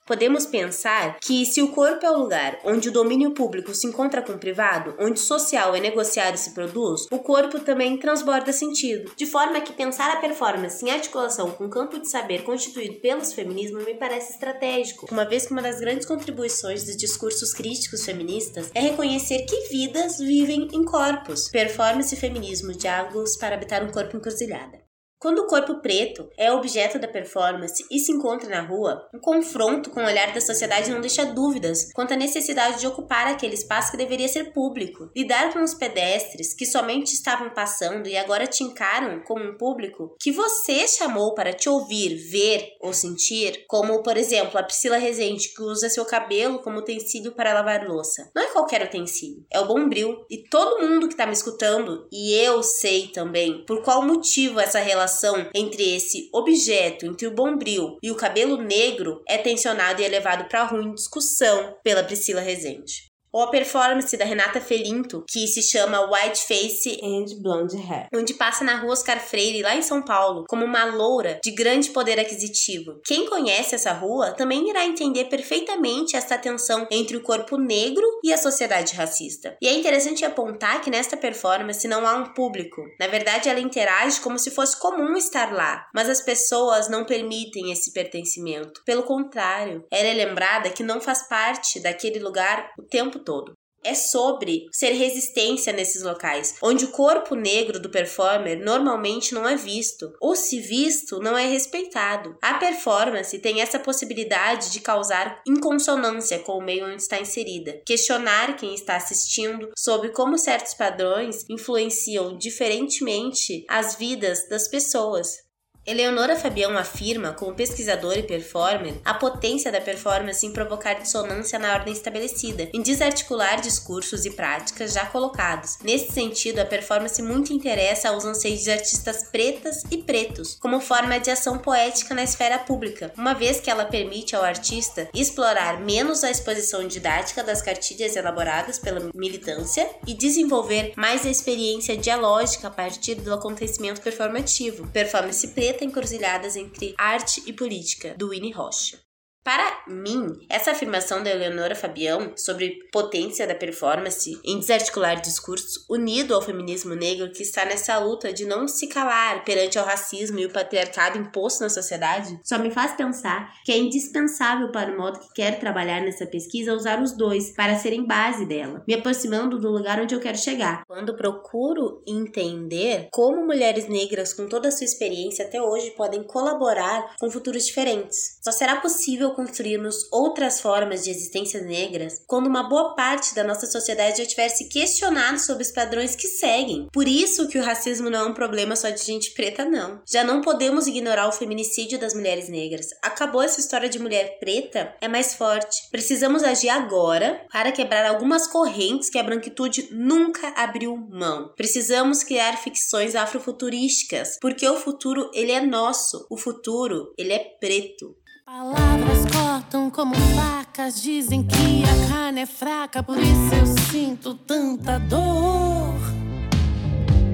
Podemos 0.05 0.47
pensar 0.47 1.19
que 1.21 1.47
se 1.47 1.63
o 1.63 1.69
corpo 1.69 2.05
é 2.05 2.11
o 2.11 2.19
lugar 2.19 2.59
onde 2.65 2.89
o 2.89 2.93
domínio 2.93 3.33
público 3.33 3.73
se 3.73 3.87
encontra 3.87 4.21
com 4.21 4.33
o 4.33 4.39
privado, 4.39 4.97
onde 4.99 5.21
o 5.21 5.23
social 5.23 5.77
é 5.77 5.81
negociado 5.81 6.35
e 6.35 6.39
se 6.39 6.53
produz, 6.53 7.07
o 7.11 7.21
corpo 7.21 7.61
também 7.61 7.97
transborda 7.97 8.53
sentido. 8.53 9.13
De 9.17 9.27
forma 9.27 9.61
que 9.61 9.73
pensar 9.73 10.11
a 10.11 10.21
performance 10.21 10.85
em 10.85 10.91
articulação 10.91 11.53
com 11.53 11.67
o 11.67 11.71
campo 11.71 12.01
de 12.01 12.11
saber 12.11 12.43
constituído 12.43 13.01
pelos 13.01 13.33
feminismos 13.33 13.85
me 13.85 13.95
parece 13.95 14.33
estratégico, 14.33 15.07
uma 15.11 15.25
vez 15.25 15.47
que 15.47 15.53
uma 15.53 15.63
das 15.63 15.79
grandes 15.79 16.07
contribuições 16.07 16.85
dos 16.85 16.97
discursos 16.97 17.53
críticos 17.53 18.05
feministas 18.05 18.71
é 18.75 18.81
reconhecer 18.81 19.47
que 19.47 19.69
vidas 19.69 20.19
vivem 20.19 20.69
em 20.73 20.85
corpos. 20.85 21.49
Performance 21.49 22.13
e 22.13 22.19
feminismo, 22.19 22.73
diálogos 22.73 23.37
para 23.37 23.55
habitar 23.55 23.85
um 23.85 23.93
corpo 23.93 24.17
encruzilhada. 24.17 24.82
Quando 25.23 25.38
o 25.38 25.47
corpo 25.47 25.76
preto 25.76 26.29
é 26.37 26.50
objeto 26.50 26.99
da 26.99 27.07
performance 27.07 27.87
e 27.88 28.00
se 28.00 28.11
encontra 28.11 28.49
na 28.49 28.61
rua, 28.61 29.09
um 29.14 29.21
confronto 29.21 29.88
com 29.88 30.00
o 30.00 30.05
olhar 30.05 30.35
da 30.35 30.41
sociedade 30.41 30.91
não 30.91 31.00
deixa 31.00 31.25
dúvidas 31.25 31.93
quanto 31.93 32.14
à 32.14 32.17
necessidade 32.17 32.81
de 32.81 32.88
ocupar 32.88 33.29
aquele 33.29 33.55
espaço 33.55 33.93
que 33.93 33.97
deveria 33.97 34.26
ser 34.26 34.52
público. 34.52 35.12
Lidar 35.17 35.52
com 35.52 35.62
os 35.62 35.75
pedestres 35.75 36.52
que 36.52 36.67
somente 36.67 37.14
estavam 37.14 37.50
passando 37.50 38.09
e 38.09 38.17
agora 38.17 38.49
te 38.49 38.64
encaram 38.64 39.23
como 39.23 39.45
um 39.45 39.57
público 39.57 40.17
que 40.21 40.33
você 40.33 40.88
chamou 40.88 41.37
para 41.37 41.52
te 41.52 41.69
ouvir, 41.69 42.17
ver 42.17 42.73
ou 42.81 42.93
sentir, 42.93 43.64
como 43.69 44.02
por 44.02 44.17
exemplo 44.17 44.59
a 44.59 44.64
Priscila 44.64 44.97
Rezende 44.97 45.50
que 45.55 45.62
usa 45.62 45.88
seu 45.88 46.05
cabelo 46.05 46.59
como 46.59 46.81
utensílio 46.81 47.31
para 47.31 47.55
lavar 47.55 47.87
louça. 47.87 48.29
Não 48.35 48.43
é 48.43 48.47
qualquer 48.47 48.85
utensílio, 48.85 49.47
é 49.52 49.61
o 49.61 49.69
bombril. 49.69 50.26
E 50.29 50.43
todo 50.49 50.85
mundo 50.85 51.07
que 51.07 51.14
está 51.14 51.26
me 51.26 51.33
escutando, 51.33 52.09
e 52.11 52.35
eu 52.35 52.61
sei 52.64 53.07
também 53.07 53.64
por 53.64 53.85
qual 53.85 54.02
motivo 54.05 54.59
essa 54.59 54.81
relação 54.81 55.12
relação 55.12 55.50
entre 55.54 55.95
esse 55.95 56.31
objeto, 56.33 57.04
entre 57.07 57.26
o 57.26 57.35
bombril 57.35 57.99
e 58.02 58.11
o 58.11 58.16
cabelo 58.16 58.57
negro, 58.57 59.23
é 59.28 59.37
tensionado 59.37 60.00
e 60.00 60.04
elevado 60.04 60.49
para 60.49 60.64
ruim 60.64 60.95
discussão 60.95 61.76
pela 61.85 62.02
Priscila 62.02 62.40
Rezende 62.40 63.12
ou 63.33 63.43
a 63.43 63.51
performance 63.51 64.17
da 64.17 64.25
Renata 64.25 64.61
Felinto, 64.61 65.25
que 65.29 65.47
se 65.47 65.62
chama 65.62 66.11
White 66.11 66.45
Face 66.47 67.01
and 67.03 67.41
Blonde 67.41 67.77
Hair, 67.77 68.09
onde 68.15 68.35
passa 68.35 68.62
na 68.62 68.77
rua 68.77 68.93
Oscar 68.93 69.21
Freire, 69.21 69.62
lá 69.62 69.75
em 69.75 69.83
São 69.83 70.03
Paulo, 70.03 70.45
como 70.49 70.65
uma 70.65 70.85
loura 70.85 71.41
de 71.43 71.51
grande 71.51 71.91
poder 71.91 72.21
aquisitivo. 72.21 73.01
Quem 73.05 73.27
conhece 73.27 73.75
essa 73.75 73.93
rua 73.93 74.33
também 74.33 74.69
irá 74.69 74.85
entender 74.85 75.25
perfeitamente 75.27 76.17
essa 76.17 76.37
tensão 76.37 76.87
entre 76.91 77.17
o 77.17 77.23
corpo 77.23 77.57
negro 77.57 78.05
e 78.23 78.33
a 78.33 78.37
sociedade 78.37 78.95
racista. 78.95 79.57
E 79.62 79.67
é 79.67 79.75
interessante 79.75 80.25
apontar 80.25 80.83
que 80.83 80.91
nesta 80.91 81.17
performance 81.17 81.87
não 81.89 82.07
há 82.07 82.15
um 82.15 82.33
público. 82.35 82.83
Na 83.01 83.07
verdade, 83.07 83.49
ela 83.49 83.61
interage 83.61 84.21
como 84.21 84.39
se 84.39 84.51
fosse 84.51 84.79
comum 84.79 85.17
estar 85.17 85.53
lá, 85.53 85.87
mas 85.95 86.09
as 86.09 86.21
pessoas 86.21 86.89
não 86.89 87.05
permitem 87.05 87.73
esse 87.73 87.93
pertencimento. 87.93 88.83
Pelo 88.85 89.05
contrário, 89.05 89.85
ela 89.91 90.09
é 90.09 90.15
lembrada 90.15 90.71
que 90.71 90.83
não 90.83 91.01
faz 91.01 91.27
parte 91.29 91.81
daquele 91.81 92.19
lugar 92.19 92.71
o 92.79 92.83
tempo 92.83 93.22
todo. 93.23 93.52
É 93.85 93.95
sobre 93.95 94.69
ser 94.73 94.93
resistência 94.93 95.73
nesses 95.73 96.02
locais, 96.02 96.55
onde 96.62 96.85
o 96.85 96.93
corpo 96.93 97.35
negro 97.35 97.81
do 97.81 97.91
performer 97.91 98.62
normalmente 98.64 99.35
não 99.35 99.49
é 99.49 99.57
visto, 99.57 100.12
ou 100.21 100.37
se 100.37 100.61
visto, 100.61 101.19
não 101.19 101.37
é 101.37 101.47
respeitado. 101.49 102.37
A 102.41 102.55
performance 102.55 103.37
tem 103.41 103.61
essa 103.61 103.81
possibilidade 103.81 104.71
de 104.71 104.81
causar 104.81 105.43
inconsonância 105.45 106.38
com 106.38 106.59
o 106.59 106.64
meio 106.64 106.87
onde 106.87 107.02
está 107.02 107.21
inserida, 107.21 107.83
questionar 107.85 108.57
quem 108.57 108.73
está 108.73 108.95
assistindo 108.95 109.71
sobre 109.76 110.11
como 110.11 110.38
certos 110.38 110.75
padrões 110.75 111.45
influenciam 111.50 112.38
diferentemente 112.38 113.64
as 113.69 113.97
vidas 113.97 114.49
das 114.49 114.69
pessoas. 114.69 115.38
Eleonora 115.85 116.37
Fabião 116.37 116.79
afirma, 116.79 117.33
como 117.33 117.55
pesquisadora 117.55 118.21
e 118.21 118.23
performer, 118.23 119.01
a 119.05 119.15
potência 119.15 119.73
da 119.73 119.81
performance 119.81 120.47
em 120.47 120.53
provocar 120.53 120.95
dissonância 120.95 121.59
na 121.59 121.75
ordem 121.75 121.93
estabelecida, 121.93 122.69
em 122.73 122.81
desarticular 122.81 123.61
discursos 123.61 124.25
e 124.25 124.31
práticas 124.31 124.93
já 124.93 125.05
colocados. 125.07 125.79
Nesse 125.83 126.12
sentido, 126.12 126.61
a 126.61 126.65
performance 126.65 127.21
muito 127.21 127.53
interessa 127.53 128.11
aos 128.11 128.25
anseios 128.25 128.62
de 128.62 128.71
artistas 128.71 129.25
pretas 129.25 129.83
e 129.91 129.99
pretos, 129.99 130.57
como 130.61 130.79
forma 130.81 131.19
de 131.19 131.33
ação 131.33 131.59
poética 131.59 132.15
na 132.15 132.23
esfera 132.23 132.61
pública, 132.61 133.12
uma 133.19 133.35
vez 133.35 133.59
que 133.59 133.69
ela 133.69 133.85
permite 133.85 134.37
ao 134.37 134.45
artista 134.45 135.09
explorar 135.12 135.81
menos 135.81 136.23
a 136.23 136.31
exposição 136.31 136.87
didática 136.87 137.43
das 137.43 137.61
cartilhas 137.61 138.15
elaboradas 138.15 138.79
pela 138.79 139.11
militância 139.12 139.91
e 140.07 140.15
desenvolver 140.15 140.93
mais 140.97 141.27
a 141.27 141.31
experiência 141.31 141.97
dialógica 141.97 142.69
a 142.69 142.71
partir 142.71 143.17
do 143.17 143.35
acontecimento 143.35 144.01
performativo. 144.01 144.87
Performance 144.87 145.49
preta 145.49 145.72
Preta 145.73 145.87
Encruzilhadas 145.87 146.55
entre 146.55 146.95
Arte 146.99 147.43
e 147.47 147.52
Política, 147.52 148.14
do 148.19 148.29
Winnie 148.29 148.52
Rocha. 148.52 149.00
Para 149.45 149.83
mim, 149.89 150.39
essa 150.49 150.71
afirmação 150.71 151.21
da 151.21 151.31
Eleonora 151.31 151.75
Fabião 151.75 152.33
sobre 152.37 152.79
potência 152.93 153.45
da 153.45 153.57
performance 153.57 154.41
em 154.45 154.61
desarticular 154.61 155.21
discursos 155.21 155.85
unido 155.91 156.33
ao 156.33 156.41
feminismo 156.41 156.95
negro 156.95 157.33
que 157.33 157.43
está 157.43 157.65
nessa 157.65 157.99
luta 157.99 158.33
de 158.33 158.45
não 158.45 158.69
se 158.69 158.87
calar 158.87 159.45
perante 159.45 159.79
o 159.81 159.83
racismo 159.83 160.39
e 160.39 160.47
o 160.47 160.53
patriarcado 160.53 161.19
imposto 161.19 161.65
na 161.65 161.69
sociedade, 161.69 162.39
só 162.45 162.57
me 162.57 162.71
faz 162.71 162.93
pensar 162.93 163.53
que 163.65 163.73
é 163.73 163.79
indispensável 163.79 164.71
para 164.71 164.93
o 164.93 164.97
modo 164.97 165.19
que 165.19 165.35
quero 165.35 165.59
trabalhar 165.59 166.01
nessa 166.01 166.25
pesquisa 166.25 166.73
usar 166.73 167.03
os 167.03 167.17
dois 167.17 167.51
para 167.51 167.77
serem 167.77 168.07
base 168.07 168.47
dela, 168.47 168.85
me 168.87 168.95
aproximando 168.95 169.59
do 169.59 169.71
lugar 169.73 170.01
onde 170.01 170.15
eu 170.15 170.21
quero 170.21 170.39
chegar. 170.39 170.85
Quando 170.87 171.17
procuro 171.17 172.01
entender 172.07 173.09
como 173.11 173.45
mulheres 173.45 173.89
negras 173.89 174.33
com 174.33 174.49
toda 174.49 174.69
a 174.69 174.73
sua 174.73 174.85
experiência 174.85 175.45
até 175.45 175.61
hoje 175.61 175.91
podem 175.91 176.23
colaborar 176.23 177.17
com 177.19 177.29
futuros 177.29 177.67
diferentes, 177.67 178.39
só 178.41 178.53
será 178.53 178.77
possível 178.77 179.32
construirmos 179.35 180.09
outras 180.11 180.61
formas 180.61 181.05
de 181.05 181.11
existências 181.11 181.65
negras 181.65 182.23
quando 182.27 182.47
uma 182.47 182.69
boa 182.69 182.95
parte 182.95 183.35
da 183.35 183.45
nossa 183.45 183.67
sociedade 183.67 184.19
já 184.19 184.27
tiver 184.27 184.49
se 184.49 184.69
questionado 184.69 185.39
sobre 185.39 185.62
os 185.62 185.71
padrões 185.71 186.15
que 186.15 186.27
seguem. 186.27 186.89
Por 186.93 187.09
isso 187.09 187.49
que 187.49 187.59
o 187.59 187.62
racismo 187.62 188.11
não 188.11 188.21
é 188.21 188.25
um 188.25 188.35
problema 188.35 188.77
só 188.77 188.91
de 188.91 189.03
gente 189.03 189.33
preta, 189.33 189.65
não. 189.65 190.03
Já 190.11 190.25
não 190.25 190.41
podemos 190.41 190.87
ignorar 190.87 191.29
o 191.29 191.33
feminicídio 191.33 191.99
das 191.99 192.15
mulheres 192.15 192.49
negras. 192.49 192.87
Acabou 193.03 193.43
essa 193.43 193.61
história 193.61 193.89
de 193.89 193.99
mulher 193.99 194.39
preta, 194.39 194.95
é 195.01 195.09
mais 195.09 195.35
forte. 195.35 195.89
Precisamos 195.91 196.43
agir 196.43 196.69
agora 196.69 197.45
para 197.51 197.73
quebrar 197.73 198.07
algumas 198.07 198.47
correntes 198.47 199.11
que 199.11 199.19
a 199.19 199.23
branquitude 199.23 199.89
nunca 199.93 200.49
abriu 200.57 200.97
mão. 200.97 201.53
Precisamos 201.57 202.23
criar 202.23 202.57
ficções 202.57 203.15
afrofuturísticas, 203.15 204.39
porque 204.41 204.69
o 204.69 204.77
futuro 204.77 205.31
ele 205.35 205.53
é 205.53 205.61
nosso. 205.61 206.27
O 206.31 206.37
futuro, 206.37 207.12
ele 207.17 207.33
é 207.33 207.39
preto. 207.61 208.17
Palavras 208.45 209.25
cortam 209.31 209.89
como 209.89 210.17
facas, 210.35 211.01
dizem 211.01 211.45
que 211.45 211.85
a 211.85 212.09
carne 212.13 212.41
é 212.41 212.47
fraca, 212.47 213.01
por 213.01 213.17
isso 213.17 213.55
eu 213.55 213.67
sinto 213.91 214.35
tanta 214.35 214.99
dor. 214.99 215.95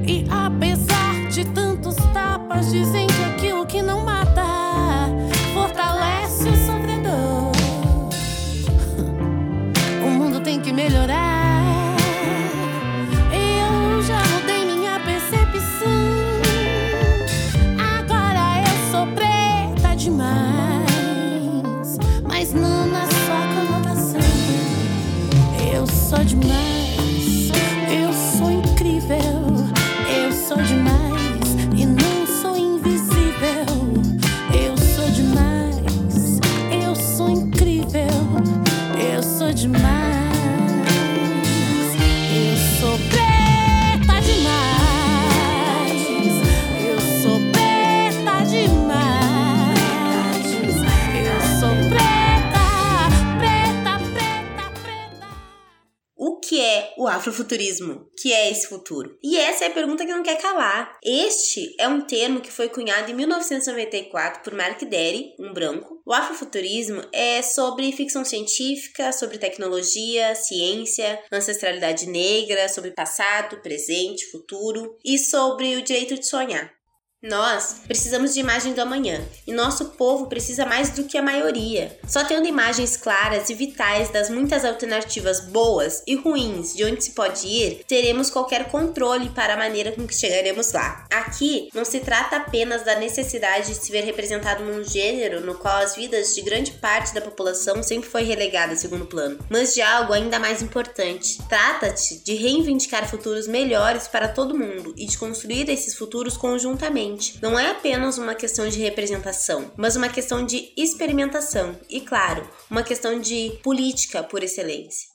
E 0.06 0.26
apesar 0.30 1.28
de 1.30 1.46
tantos 1.46 1.96
tapas, 2.12 2.70
dizem 2.70 3.06
que 3.06 3.24
aquilo 3.24 3.64
que 3.64 3.80
não 3.80 4.04
mata 4.04 4.44
fortalece 5.54 6.46
o 6.46 6.56
sofredor. 6.66 7.52
O 10.06 10.10
mundo 10.10 10.40
tem 10.40 10.60
que 10.60 10.72
melhorar. 10.72 11.37
mas 22.38 22.52
não 22.52 22.86
na 22.86 23.04
sua 23.04 23.82
conotação. 23.82 24.20
Eu 25.74 25.84
sou 25.88 26.24
demais. 26.24 26.77
Afrofuturismo, 57.08 58.10
que 58.16 58.32
é 58.32 58.50
esse 58.50 58.68
futuro? 58.68 59.18
E 59.22 59.36
essa 59.36 59.64
é 59.64 59.68
a 59.68 59.72
pergunta 59.72 60.04
que 60.04 60.12
não 60.12 60.22
quer 60.22 60.40
calar. 60.40 60.98
Este 61.02 61.74
é 61.78 61.88
um 61.88 62.00
termo 62.00 62.40
que 62.40 62.50
foi 62.50 62.68
cunhado 62.68 63.10
em 63.10 63.14
1994 63.14 64.42
por 64.42 64.54
Mark 64.54 64.82
Derry, 64.84 65.34
um 65.38 65.52
branco. 65.52 66.00
O 66.04 66.12
afrofuturismo 66.12 67.02
é 67.12 67.42
sobre 67.42 67.92
ficção 67.92 68.24
científica, 68.24 69.12
sobre 69.12 69.38
tecnologia, 69.38 70.34
ciência, 70.34 71.22
ancestralidade 71.32 72.06
negra, 72.06 72.68
sobre 72.68 72.92
passado, 72.92 73.60
presente, 73.60 74.30
futuro 74.30 74.96
e 75.04 75.18
sobre 75.18 75.76
o 75.76 75.82
direito 75.82 76.14
de 76.14 76.26
sonhar. 76.26 76.77
Nós 77.20 77.80
precisamos 77.84 78.32
de 78.32 78.38
imagem 78.38 78.74
do 78.74 78.80
amanhã 78.80 79.20
e 79.44 79.52
nosso 79.52 79.86
povo 79.86 80.26
precisa 80.26 80.64
mais 80.64 80.90
do 80.90 81.02
que 81.02 81.18
a 81.18 81.22
maioria. 81.22 81.98
Só 82.06 82.22
tendo 82.22 82.46
imagens 82.46 82.96
claras 82.96 83.50
e 83.50 83.54
vitais 83.54 84.08
das 84.10 84.30
muitas 84.30 84.64
alternativas 84.64 85.40
boas 85.40 86.00
e 86.06 86.14
ruins 86.14 86.76
de 86.76 86.84
onde 86.84 87.02
se 87.02 87.10
pode 87.10 87.44
ir, 87.44 87.84
teremos 87.88 88.30
qualquer 88.30 88.70
controle 88.70 89.30
para 89.30 89.54
a 89.54 89.56
maneira 89.56 89.90
com 89.90 90.06
que 90.06 90.14
chegaremos 90.14 90.70
lá. 90.72 91.08
Aqui 91.10 91.68
não 91.74 91.84
se 91.84 91.98
trata 91.98 92.36
apenas 92.36 92.84
da 92.84 92.94
necessidade 92.94 93.66
de 93.66 93.74
se 93.74 93.90
ver 93.90 94.04
representado 94.04 94.62
num 94.62 94.84
gênero 94.84 95.40
no 95.40 95.56
qual 95.56 95.78
as 95.78 95.96
vidas 95.96 96.36
de 96.36 96.42
grande 96.42 96.70
parte 96.70 97.12
da 97.12 97.20
população 97.20 97.82
sempre 97.82 98.08
foi 98.08 98.22
relegada 98.22 98.74
a 98.74 98.76
segundo 98.76 99.06
plano, 99.06 99.40
mas 99.50 99.74
de 99.74 99.82
algo 99.82 100.12
ainda 100.12 100.38
mais 100.38 100.62
importante. 100.62 101.38
Trata-se 101.48 102.22
de 102.22 102.34
reivindicar 102.34 103.10
futuros 103.10 103.48
melhores 103.48 104.06
para 104.06 104.28
todo 104.28 104.56
mundo 104.56 104.94
e 104.96 105.04
de 105.04 105.18
construir 105.18 105.68
esses 105.68 105.96
futuros 105.96 106.36
conjuntamente 106.36 107.07
diferente. 107.16 107.38
Não 107.42 107.58
é 107.58 107.70
apenas 107.70 108.18
uma 108.18 108.34
questão 108.34 108.68
de 108.68 108.78
representação, 108.78 109.72
mas 109.76 109.96
uma 109.96 110.08
questão 110.08 110.44
de 110.44 110.72
experimentação 110.76 111.78
e, 111.88 112.00
claro, 112.00 112.48
uma 112.70 112.82
questão 112.82 113.20
de 113.20 113.58
política 113.62 114.22
por 114.22 114.42
excelência. 114.42 115.08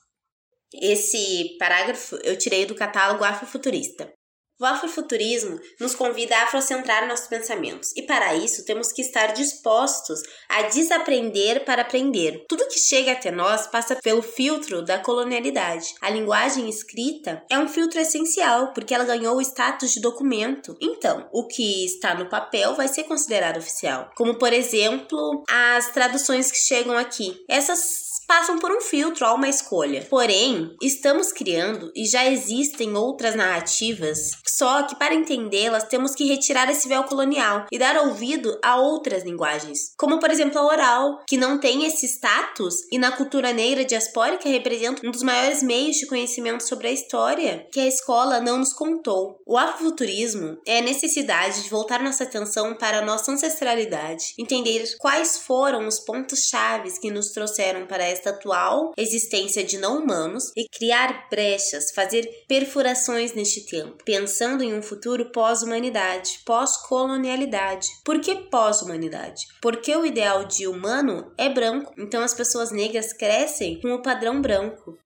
Esse 0.72 1.56
parágrafo 1.58 2.16
eu 2.16 2.36
tirei 2.36 2.66
do 2.66 2.74
catálogo 2.74 3.22
Afrofuturista. 3.22 4.12
O 4.60 4.64
afrofuturismo 4.64 5.58
nos 5.80 5.94
convida 5.94 6.36
a 6.36 6.44
afrocentrar 6.44 7.08
nossos 7.08 7.26
pensamentos, 7.26 7.90
e 7.96 8.02
para 8.02 8.34
isso 8.36 8.64
temos 8.64 8.92
que 8.92 9.02
estar 9.02 9.32
dispostos 9.32 10.20
a 10.48 10.62
desaprender 10.62 11.64
para 11.64 11.82
aprender. 11.82 12.44
Tudo 12.48 12.68
que 12.68 12.78
chega 12.78 13.12
até 13.12 13.30
nós 13.30 13.66
passa 13.66 13.96
pelo 13.96 14.22
filtro 14.22 14.84
da 14.84 14.98
colonialidade. 14.98 15.94
A 16.00 16.08
linguagem 16.08 16.68
escrita 16.68 17.42
é 17.50 17.58
um 17.58 17.68
filtro 17.68 18.00
essencial, 18.00 18.72
porque 18.72 18.94
ela 18.94 19.04
ganhou 19.04 19.36
o 19.36 19.42
status 19.42 19.90
de 19.90 20.00
documento. 20.00 20.76
Então, 20.80 21.28
o 21.32 21.46
que 21.48 21.84
está 21.84 22.14
no 22.14 22.28
papel 22.28 22.74
vai 22.74 22.86
ser 22.86 23.04
considerado 23.04 23.58
oficial, 23.58 24.10
como 24.16 24.38
por 24.38 24.52
exemplo, 24.52 25.42
as 25.48 25.90
traduções 25.90 26.50
que 26.50 26.58
chegam 26.58 26.96
aqui. 26.96 27.44
Essas 27.48 28.03
passam 28.26 28.58
por 28.58 28.70
um 28.70 28.80
filtro 28.80 29.24
a 29.26 29.34
uma 29.34 29.48
escolha. 29.48 30.06
Porém, 30.08 30.74
estamos 30.82 31.32
criando 31.32 31.90
e 31.94 32.06
já 32.06 32.24
existem 32.26 32.96
outras 32.96 33.34
narrativas, 33.34 34.30
só 34.46 34.82
que 34.84 34.96
para 34.96 35.14
entendê-las 35.14 35.84
temos 35.84 36.14
que 36.14 36.24
retirar 36.24 36.70
esse 36.70 36.88
véu 36.88 37.04
colonial 37.04 37.66
e 37.70 37.78
dar 37.78 37.96
ouvido 37.96 38.58
a 38.62 38.76
outras 38.76 39.24
linguagens, 39.24 39.92
como 39.98 40.18
por 40.18 40.30
exemplo 40.30 40.58
a 40.58 40.66
oral, 40.66 41.24
que 41.28 41.36
não 41.36 41.58
tem 41.58 41.84
esse 41.84 42.06
status 42.06 42.74
e 42.90 42.98
na 42.98 43.12
cultura 43.12 43.52
negra 43.52 43.84
diaspórica 43.84 44.48
representa 44.48 45.06
um 45.06 45.10
dos 45.10 45.22
maiores 45.22 45.62
meios 45.62 45.96
de 45.96 46.06
conhecimento 46.06 46.62
sobre 46.62 46.88
a 46.88 46.92
história 46.92 47.66
que 47.72 47.80
a 47.80 47.86
escola 47.86 48.40
não 48.40 48.58
nos 48.58 48.72
contou. 48.72 49.40
O 49.46 49.58
afrofuturismo 49.58 50.58
é 50.66 50.78
a 50.78 50.82
necessidade 50.82 51.62
de 51.62 51.70
voltar 51.70 52.02
nossa 52.02 52.24
atenção 52.24 52.74
para 52.74 52.98
a 52.98 53.04
nossa 53.04 53.32
ancestralidade, 53.32 54.34
entender 54.38 54.84
quais 54.98 55.38
foram 55.38 55.86
os 55.86 55.98
pontos 56.00 56.46
chaves 56.46 56.98
que 56.98 57.10
nos 57.10 57.30
trouxeram 57.30 57.86
para 57.86 58.08
esta 58.14 58.30
atual 58.30 58.92
existência 58.96 59.62
de 59.62 59.76
não-humanos 59.76 60.52
e 60.56 60.68
criar 60.68 61.28
brechas, 61.28 61.90
fazer 61.92 62.26
perfurações 62.48 63.34
neste 63.34 63.66
tempo, 63.66 63.98
pensando 64.04 64.62
em 64.62 64.74
um 64.74 64.82
futuro 64.82 65.30
pós-humanidade, 65.32 66.40
pós-colonialidade. 66.46 67.88
Por 68.04 68.20
que 68.20 68.34
pós-humanidade? 68.48 69.42
Porque 69.60 69.94
o 69.94 70.06
ideal 70.06 70.44
de 70.44 70.66
humano 70.66 71.32
é 71.36 71.48
branco, 71.48 71.92
então 71.98 72.22
as 72.22 72.34
pessoas 72.34 72.70
negras 72.70 73.12
crescem 73.12 73.80
com 73.80 73.92
o 73.92 74.02
padrão 74.02 74.40
branco. 74.40 74.96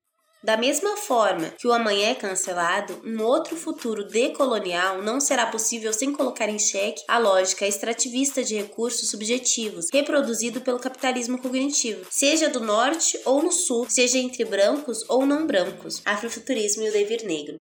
Da 0.43 0.57
mesma 0.57 0.97
forma 0.97 1.51
que 1.59 1.67
o 1.67 1.73
amanhã 1.73 2.11
é 2.11 2.15
cancelado, 2.15 3.03
um 3.05 3.23
outro 3.25 3.57
futuro 3.57 4.07
decolonial 4.07 5.03
não 5.03 5.21
será 5.21 5.47
possível 5.47 5.93
sem 5.93 6.13
colocar 6.13 6.49
em 6.49 6.59
xeque 6.59 7.03
a 7.09 7.19
lógica 7.19 7.67
extrativista 7.67 8.45
de 8.45 8.57
recursos 8.57 9.11
subjetivos, 9.11 9.87
reproduzido 9.93 10.61
pelo 10.61 10.79
capitalismo 10.79 11.39
cognitivo, 11.39 12.07
seja 12.09 12.49
do 12.49 12.61
norte 12.61 13.19
ou 13.25 13.43
no 13.43 13.51
sul, 13.51 13.87
seja 13.91 14.19
entre 14.19 14.45
brancos 14.45 15.05
ou 15.09 15.27
não 15.27 15.45
brancos, 15.45 16.01
afrofuturismo 16.05 16.85
e 16.85 16.89
o 16.89 16.93
devir 16.93 17.25
negro. 17.25 17.57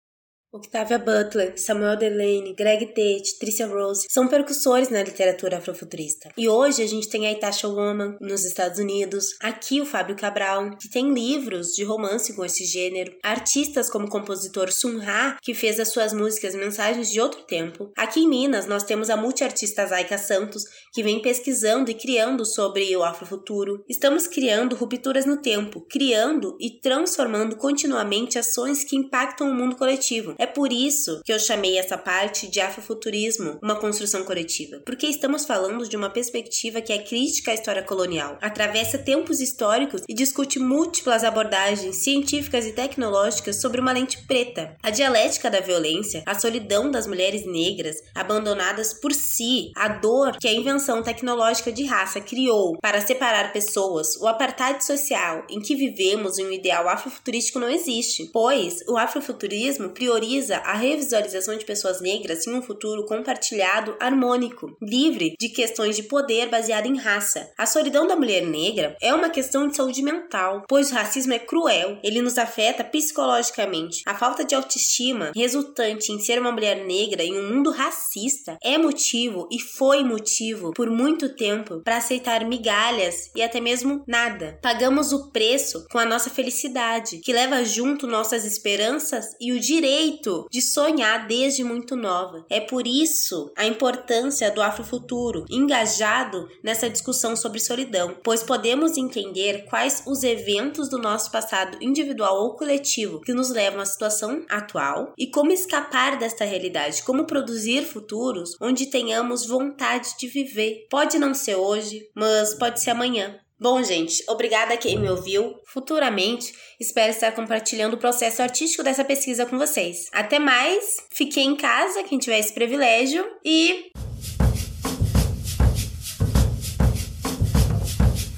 Octavia 0.55 1.01
Butler, 1.01 1.55
Samuel 1.57 1.97
Delane, 1.97 2.55
Greg 2.55 2.87
Tate, 2.87 3.41
Tricia 3.41 3.67
Rose 3.67 4.07
são 4.09 4.29
percussores 4.29 4.89
na 4.89 5.03
literatura 5.03 5.59
afrofuturista. 5.59 6.31
E 6.37 6.49
hoje 6.49 6.81
a 6.81 6.87
gente 6.87 7.09
tem 7.09 7.27
a 7.27 7.33
Itasha 7.33 7.67
Woman 7.67 8.17
nos 8.21 8.45
Estados 8.45 8.79
Unidos, 8.79 9.35
aqui 9.41 9.81
o 9.81 9.85
Fábio 9.85 10.15
Cabral, 10.15 10.77
que 10.79 10.89
tem 10.89 11.13
livros 11.13 11.75
de 11.75 11.83
romance 11.83 12.37
com 12.37 12.45
esse 12.45 12.65
gênero, 12.65 13.17
artistas 13.21 13.91
como 13.91 14.07
o 14.07 14.09
compositor 14.09 14.71
Sun 14.71 14.99
Ra, 14.99 15.37
que 15.43 15.55
fez 15.55 15.81
as 15.81 15.89
suas 15.89 16.13
músicas 16.13 16.55
mensagens 16.55 17.11
de 17.11 17.21
outro 17.21 17.43
tempo. 17.43 17.91
Aqui 17.97 18.21
em 18.21 18.29
Minas 18.29 18.67
nós 18.67 18.85
temos 18.85 19.11
a 19.11 19.17
multiartista 19.17 19.85
Zaika 19.85 20.19
Santos, 20.19 20.63
que 20.93 21.03
vem 21.03 21.21
pesquisando 21.21 21.91
e 21.91 21.95
criando 21.95 22.47
sobre 22.47 22.97
o 22.97 23.03
afrofuturo. 23.03 23.83
Estamos 23.89 24.29
criando 24.29 24.77
rupturas 24.77 25.27
no 25.27 25.43
tempo, 25.43 25.85
criando 25.91 26.57
e 26.61 26.79
transformando 26.81 27.57
continuamente 27.57 28.39
ações 28.39 28.85
que 28.85 28.95
impactam 28.95 29.51
o 29.51 29.55
mundo 29.55 29.75
coletivo 29.75 30.37
é 30.45 30.47
por 30.47 30.71
isso 30.71 31.23
que 31.25 31.33
eu 31.33 31.39
chamei 31.39 31.79
essa 31.79 31.97
parte 31.97 32.47
de 32.47 32.61
afrofuturismo 32.61 33.59
uma 33.63 33.81
construção 33.81 34.25
coletiva, 34.25 34.83
porque 34.85 35.07
estamos 35.07 35.47
falando 35.47 35.89
de 35.89 35.97
uma 35.97 36.11
perspectiva 36.11 36.83
que 36.83 36.93
é 36.93 36.99
crítica 36.99 37.51
à 37.51 37.55
história 37.55 37.83
colonial, 37.83 38.37
atravessa 38.43 38.99
tempos 38.99 39.41
históricos 39.41 40.03
e 40.07 40.13
discute 40.13 40.59
múltiplas 40.59 41.25
abordagens 41.25 41.97
científicas 41.97 42.67
e 42.67 42.73
tecnológicas 42.73 43.59
sobre 43.59 43.81
uma 43.81 43.93
lente 43.93 44.23
preta. 44.27 44.77
A 44.83 44.91
dialética 44.91 45.51
da 45.51 45.61
violência, 45.61 46.23
a 46.27 46.39
solidão 46.39 46.91
das 46.91 47.07
mulheres 47.07 47.47
negras 47.47 47.97
abandonadas 48.15 48.93
por 48.93 49.15
si, 49.15 49.73
a 49.75 49.89
dor 49.89 50.37
que 50.39 50.47
a 50.47 50.53
invenção 50.53 51.03
tecnológica 51.03 51.73
de 51.73 51.85
raça 51.85 52.21
criou 52.21 52.77
para 52.83 53.01
separar 53.01 53.51
pessoas, 53.51 54.15
o 54.21 54.27
apartheid 54.27 54.85
social 54.85 55.47
em 55.49 55.61
que 55.61 55.75
vivemos 55.75 56.39
em 56.39 56.47
um 56.47 56.53
ideal 56.53 56.87
afrofuturístico 56.87 57.59
não 57.59 57.71
existe, 57.71 58.29
pois 58.31 58.85
o 58.87 58.99
afrofuturismo 58.99 59.89
prioriza 59.89 60.34
visa 60.35 60.57
a 60.59 60.75
revisualização 60.75 61.57
de 61.57 61.65
pessoas 61.65 62.01
negras 62.01 62.47
em 62.47 62.55
um 62.55 62.63
futuro 62.63 63.05
compartilhado, 63.07 63.97
harmônico, 64.01 64.77
livre 64.83 65.37
de 65.39 65.49
questões 65.49 65.95
de 65.95 66.03
poder 66.03 66.49
baseado 66.49 66.87
em 66.87 66.99
raça. 66.99 67.49
A 67.57 67.67
solidão 67.67 68.07
da 68.07 68.17
mulher 68.17 68.45
negra 68.45 68.97
é 69.01 69.15
uma 69.15 69.31
questão 69.31 69.69
de 69.69 69.77
saúde 69.77 70.03
mental, 70.03 70.65
pois 70.69 70.91
o 70.91 70.95
racismo 70.95 71.33
é 71.33 71.39
cruel, 71.39 71.99
ele 72.03 72.21
nos 72.21 72.37
afeta 72.37 72.83
psicologicamente. 72.83 74.03
A 74.07 74.17
falta 74.17 74.45
de 74.45 74.55
autoestima 74.55 75.31
resultante 75.37 76.11
em 76.11 76.19
ser 76.19 76.41
uma 76.41 76.51
mulher 76.51 76.85
negra 76.85 77.23
em 77.23 77.39
um 77.39 77.55
mundo 77.55 77.71
racista 77.71 78.59
é 78.63 78.77
motivo 78.77 79.49
e 79.53 79.61
foi 79.61 80.03
motivo 80.03 80.73
por 80.75 80.91
muito 80.91 81.37
tempo 81.37 81.81
para 81.85 81.99
aceitar 81.99 82.45
migalhas 82.45 83.31
e 83.37 83.43
até 83.43 83.61
mesmo 83.61 84.03
nada. 84.07 84.59
Pagamos 84.61 85.13
o 85.13 85.31
preço 85.31 85.87
com 85.93 85.99
a 85.99 86.05
nossa 86.05 86.29
felicidade, 86.29 87.19
que 87.19 87.33
leva 87.33 87.65
junto 87.65 88.07
nossas 88.07 88.45
esperanças 88.45 89.27
e 89.41 89.53
o 89.53 89.61
direito 89.61 90.14
direito 90.15 90.47
de 90.51 90.63
sonhar 90.63 91.27
desde 91.27 91.65
muito 91.65 91.97
nova. 91.97 92.45
É 92.49 92.61
por 92.61 92.87
isso 92.87 93.53
a 93.57 93.67
importância 93.67 94.51
do 94.51 94.63
afrofuturo 94.63 95.45
engajado 95.51 96.49
nessa 96.63 96.89
discussão 96.89 97.37
sobre 97.37 97.61
solidão, 97.61 98.17
pois 98.23 98.43
podemos 98.43 98.97
entender 98.97 99.65
quais 99.65 100.03
os 100.07 100.23
eventos 100.23 100.89
do 100.89 100.99
nosso 100.99 101.31
passado 101.31 101.79
individual 101.81 102.43
ou 102.43 102.57
coletivo 102.57 103.21
que 103.21 103.35
nos 103.35 103.51
levam 103.51 103.81
à 103.81 103.85
situação 103.85 104.45
atual 104.49 105.13
e 105.19 105.27
como 105.27 105.53
escapar 105.53 106.19
desta 106.19 106.45
realidade, 106.45 107.03
como 107.03 107.27
produzir 107.27 107.83
futuros 107.83 108.57
onde 108.61 108.87
tenhamos 108.87 109.47
vontade 109.47 110.15
de 110.19 110.27
viver. 110.27 110.87
Pode 110.91 111.19
não 111.19 111.35
ser 111.35 111.57
hoje, 111.57 112.09
mas 112.15 112.55
pode 112.55 112.81
ser 112.83 112.91
amanhã. 112.91 113.39
Bom, 113.65 113.83
gente, 113.83 114.23
obrigada 114.29 114.75
a 114.75 114.77
quem 114.77 114.99
me 114.99 115.09
ouviu. 115.09 115.55
Futuramente, 115.65 116.53
espero 116.79 117.11
estar 117.11 117.33
compartilhando 117.33 117.95
o 117.95 117.97
processo 117.97 118.43
artístico 118.43 118.83
dessa 118.83 119.03
pesquisa 119.03 119.47
com 119.47 119.57
vocês. 119.57 120.11
Até 120.13 120.39
mais, 120.39 120.99
fiquem 121.09 121.53
em 121.53 121.57
casa, 121.57 122.03
quem 122.03 122.19
tiver 122.19 122.41
esse 122.41 122.53
privilégio, 122.53 123.25
e. 123.43 123.91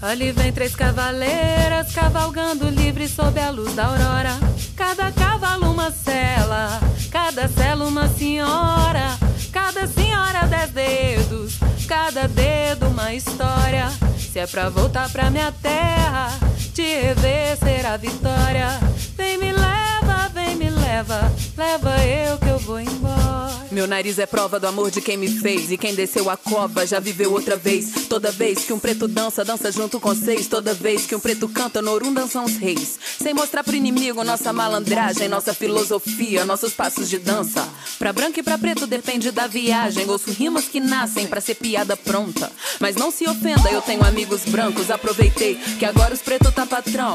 Ali 0.01 0.31
vem 0.31 0.53
três 0.53 0.77
cavaleiras 0.77 1.93
cavalgando 1.93 2.71
livre 2.71 3.09
sob 3.09 3.41
a 3.41 3.51
luz 3.51 3.75
da 3.75 3.87
aurora. 3.87 4.31
Cada 4.77 5.11
cavalo 5.11 5.73
uma 5.73 5.91
cela, 5.91 6.79
cada 7.11 7.49
cela 7.49 7.85
uma 7.85 8.07
senhora, 8.11 9.19
cada 9.53 9.89
senhora 9.89 10.47
dez 10.47 10.71
dedos, 10.71 11.55
cada 11.89 12.29
dedo 12.29 12.87
uma 12.87 13.13
história. 13.13 13.89
Se 14.37 14.41
é 14.41 14.47
pra 14.47 14.69
voltar 14.69 15.09
pra 15.09 15.31
minha 15.31 15.51
terra, 15.51 16.29
te 16.75 16.83
rever 16.83 17.57
será 17.57 17.97
vitória. 17.97 18.69
Vem 19.17 19.39
me 19.39 19.51
leva, 19.51 20.29
vem 20.35 20.55
me 20.57 20.69
leva, 20.69 21.33
leva 21.57 22.05
eu 22.05 22.37
que 22.37 22.49
eu 22.49 22.59
vou 22.59 22.79
embora. 22.79 23.46
Meu 23.77 23.87
nariz 23.87 24.19
é 24.19 24.25
prova 24.25 24.59
do 24.59 24.67
amor 24.67 24.91
de 24.91 25.03
quem 25.03 25.19
me 25.19 25.29
fez. 25.29 25.71
E 25.71 25.77
quem 25.77 25.95
desceu 25.95 26.31
a 26.31 26.37
cova 26.39 26.87
já 26.87 26.99
viveu 26.99 27.31
outra 27.31 27.57
vez. 27.57 28.07
Toda 28.09 28.33
vez 28.33 28.65
que 28.65 28.73
um 28.73 28.79
preto 28.79 29.07
dança, 29.07 29.45
dança 29.45 29.71
junto 29.71 30.01
com 30.01 30.15
seis. 30.15 30.47
Toda 30.47 30.73
vez 30.73 31.05
que 31.05 31.15
um 31.15 31.21
preto 31.21 31.47
canta, 31.47 31.83
Norum 31.83 32.11
dançam 32.11 32.47
os 32.47 32.57
reis. 32.57 32.99
Sem 33.23 33.35
mostrar 33.35 33.63
pro 33.63 33.77
inimigo 33.77 34.25
nossa 34.25 34.51
malandragem, 34.51 35.29
nossa 35.29 35.53
filosofia, 35.53 36.47
nossos 36.47 36.73
passos 36.73 37.07
de 37.11 37.19
dança. 37.19 37.69
Pra 37.99 38.15
branco 38.15 38.41
e 38.41 38.43
pra 38.43 38.57
preto 38.57 38.87
depende 38.87 39.31
da 39.31 39.47
viagem. 39.47 40.09
Ouço 40.09 40.31
rimas 40.31 40.65
que 40.65 40.81
nascem 40.81 41.27
pra 41.27 41.43
ser 41.43 41.57
piada 41.57 41.99
pronta. 41.99 42.51
Mas 42.81 42.97
não 42.97 43.11
se 43.11 43.29
ofenda, 43.29 43.71
eu 43.71 43.83
tenho 43.83 44.03
amigos 44.07 44.41
brancos. 44.47 44.91
Aproveitei 44.91 45.57
que 45.79 45.85
agora 45.85 46.15
os 46.15 46.23
pretos 46.23 46.55
tá 46.55 46.65
patrão. 46.65 47.15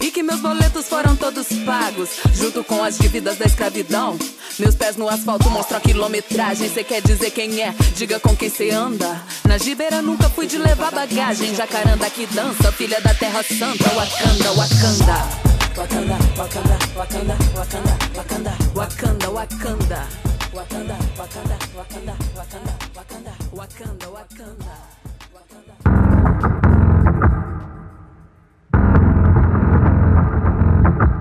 E 0.00 0.10
que 0.10 0.22
meus 0.22 0.40
boletos 0.40 0.88
foram 0.88 1.14
todos 1.14 1.46
pagos, 1.64 2.10
junto 2.34 2.64
com 2.64 2.82
as 2.82 2.96
dívidas 2.98 3.36
da 3.36 3.44
escravidão. 3.44 4.18
Meus 4.58 4.74
pés 4.74 4.96
no 4.96 5.08
asfalto 5.08 5.50
mostram 5.50 5.78
a 5.78 5.80
quilometragem. 5.80 6.68
Cê 6.68 6.82
quer 6.82 7.02
dizer 7.02 7.30
quem 7.30 7.60
é? 7.62 7.74
Diga 7.94 8.18
com 8.18 8.34
quem 8.34 8.48
cê 8.48 8.70
anda. 8.70 9.20
Na 9.46 9.58
gibeira 9.58 10.00
nunca 10.00 10.28
fui 10.30 10.46
de 10.46 10.58
levar 10.58 10.90
bagagem. 10.90 11.54
Jacaranda 11.54 12.08
que 12.10 12.26
dança, 12.26 12.72
filha 12.72 13.00
da 13.00 13.14
terra 13.14 13.42
santa. 13.42 13.84
Wakanda, 13.94 14.52
Wakanda. 14.52 15.50
Wakanda, 15.76 16.18
Wakanda, 16.36 16.78
Wakanda, 16.96 17.36
Wakanda, 17.54 17.96
Wakanda, 18.14 18.56
Wakanda, 18.74 19.30
Wakanda. 19.30 20.08
Wakanda, 20.52 20.96
Wakanda, 21.16 21.58
Wakanda, 21.76 22.16
Wakanda. 22.36 22.74
Wakanda, 22.96 23.32
Wakanda, 23.52 24.08
Wakanda. 24.10 24.99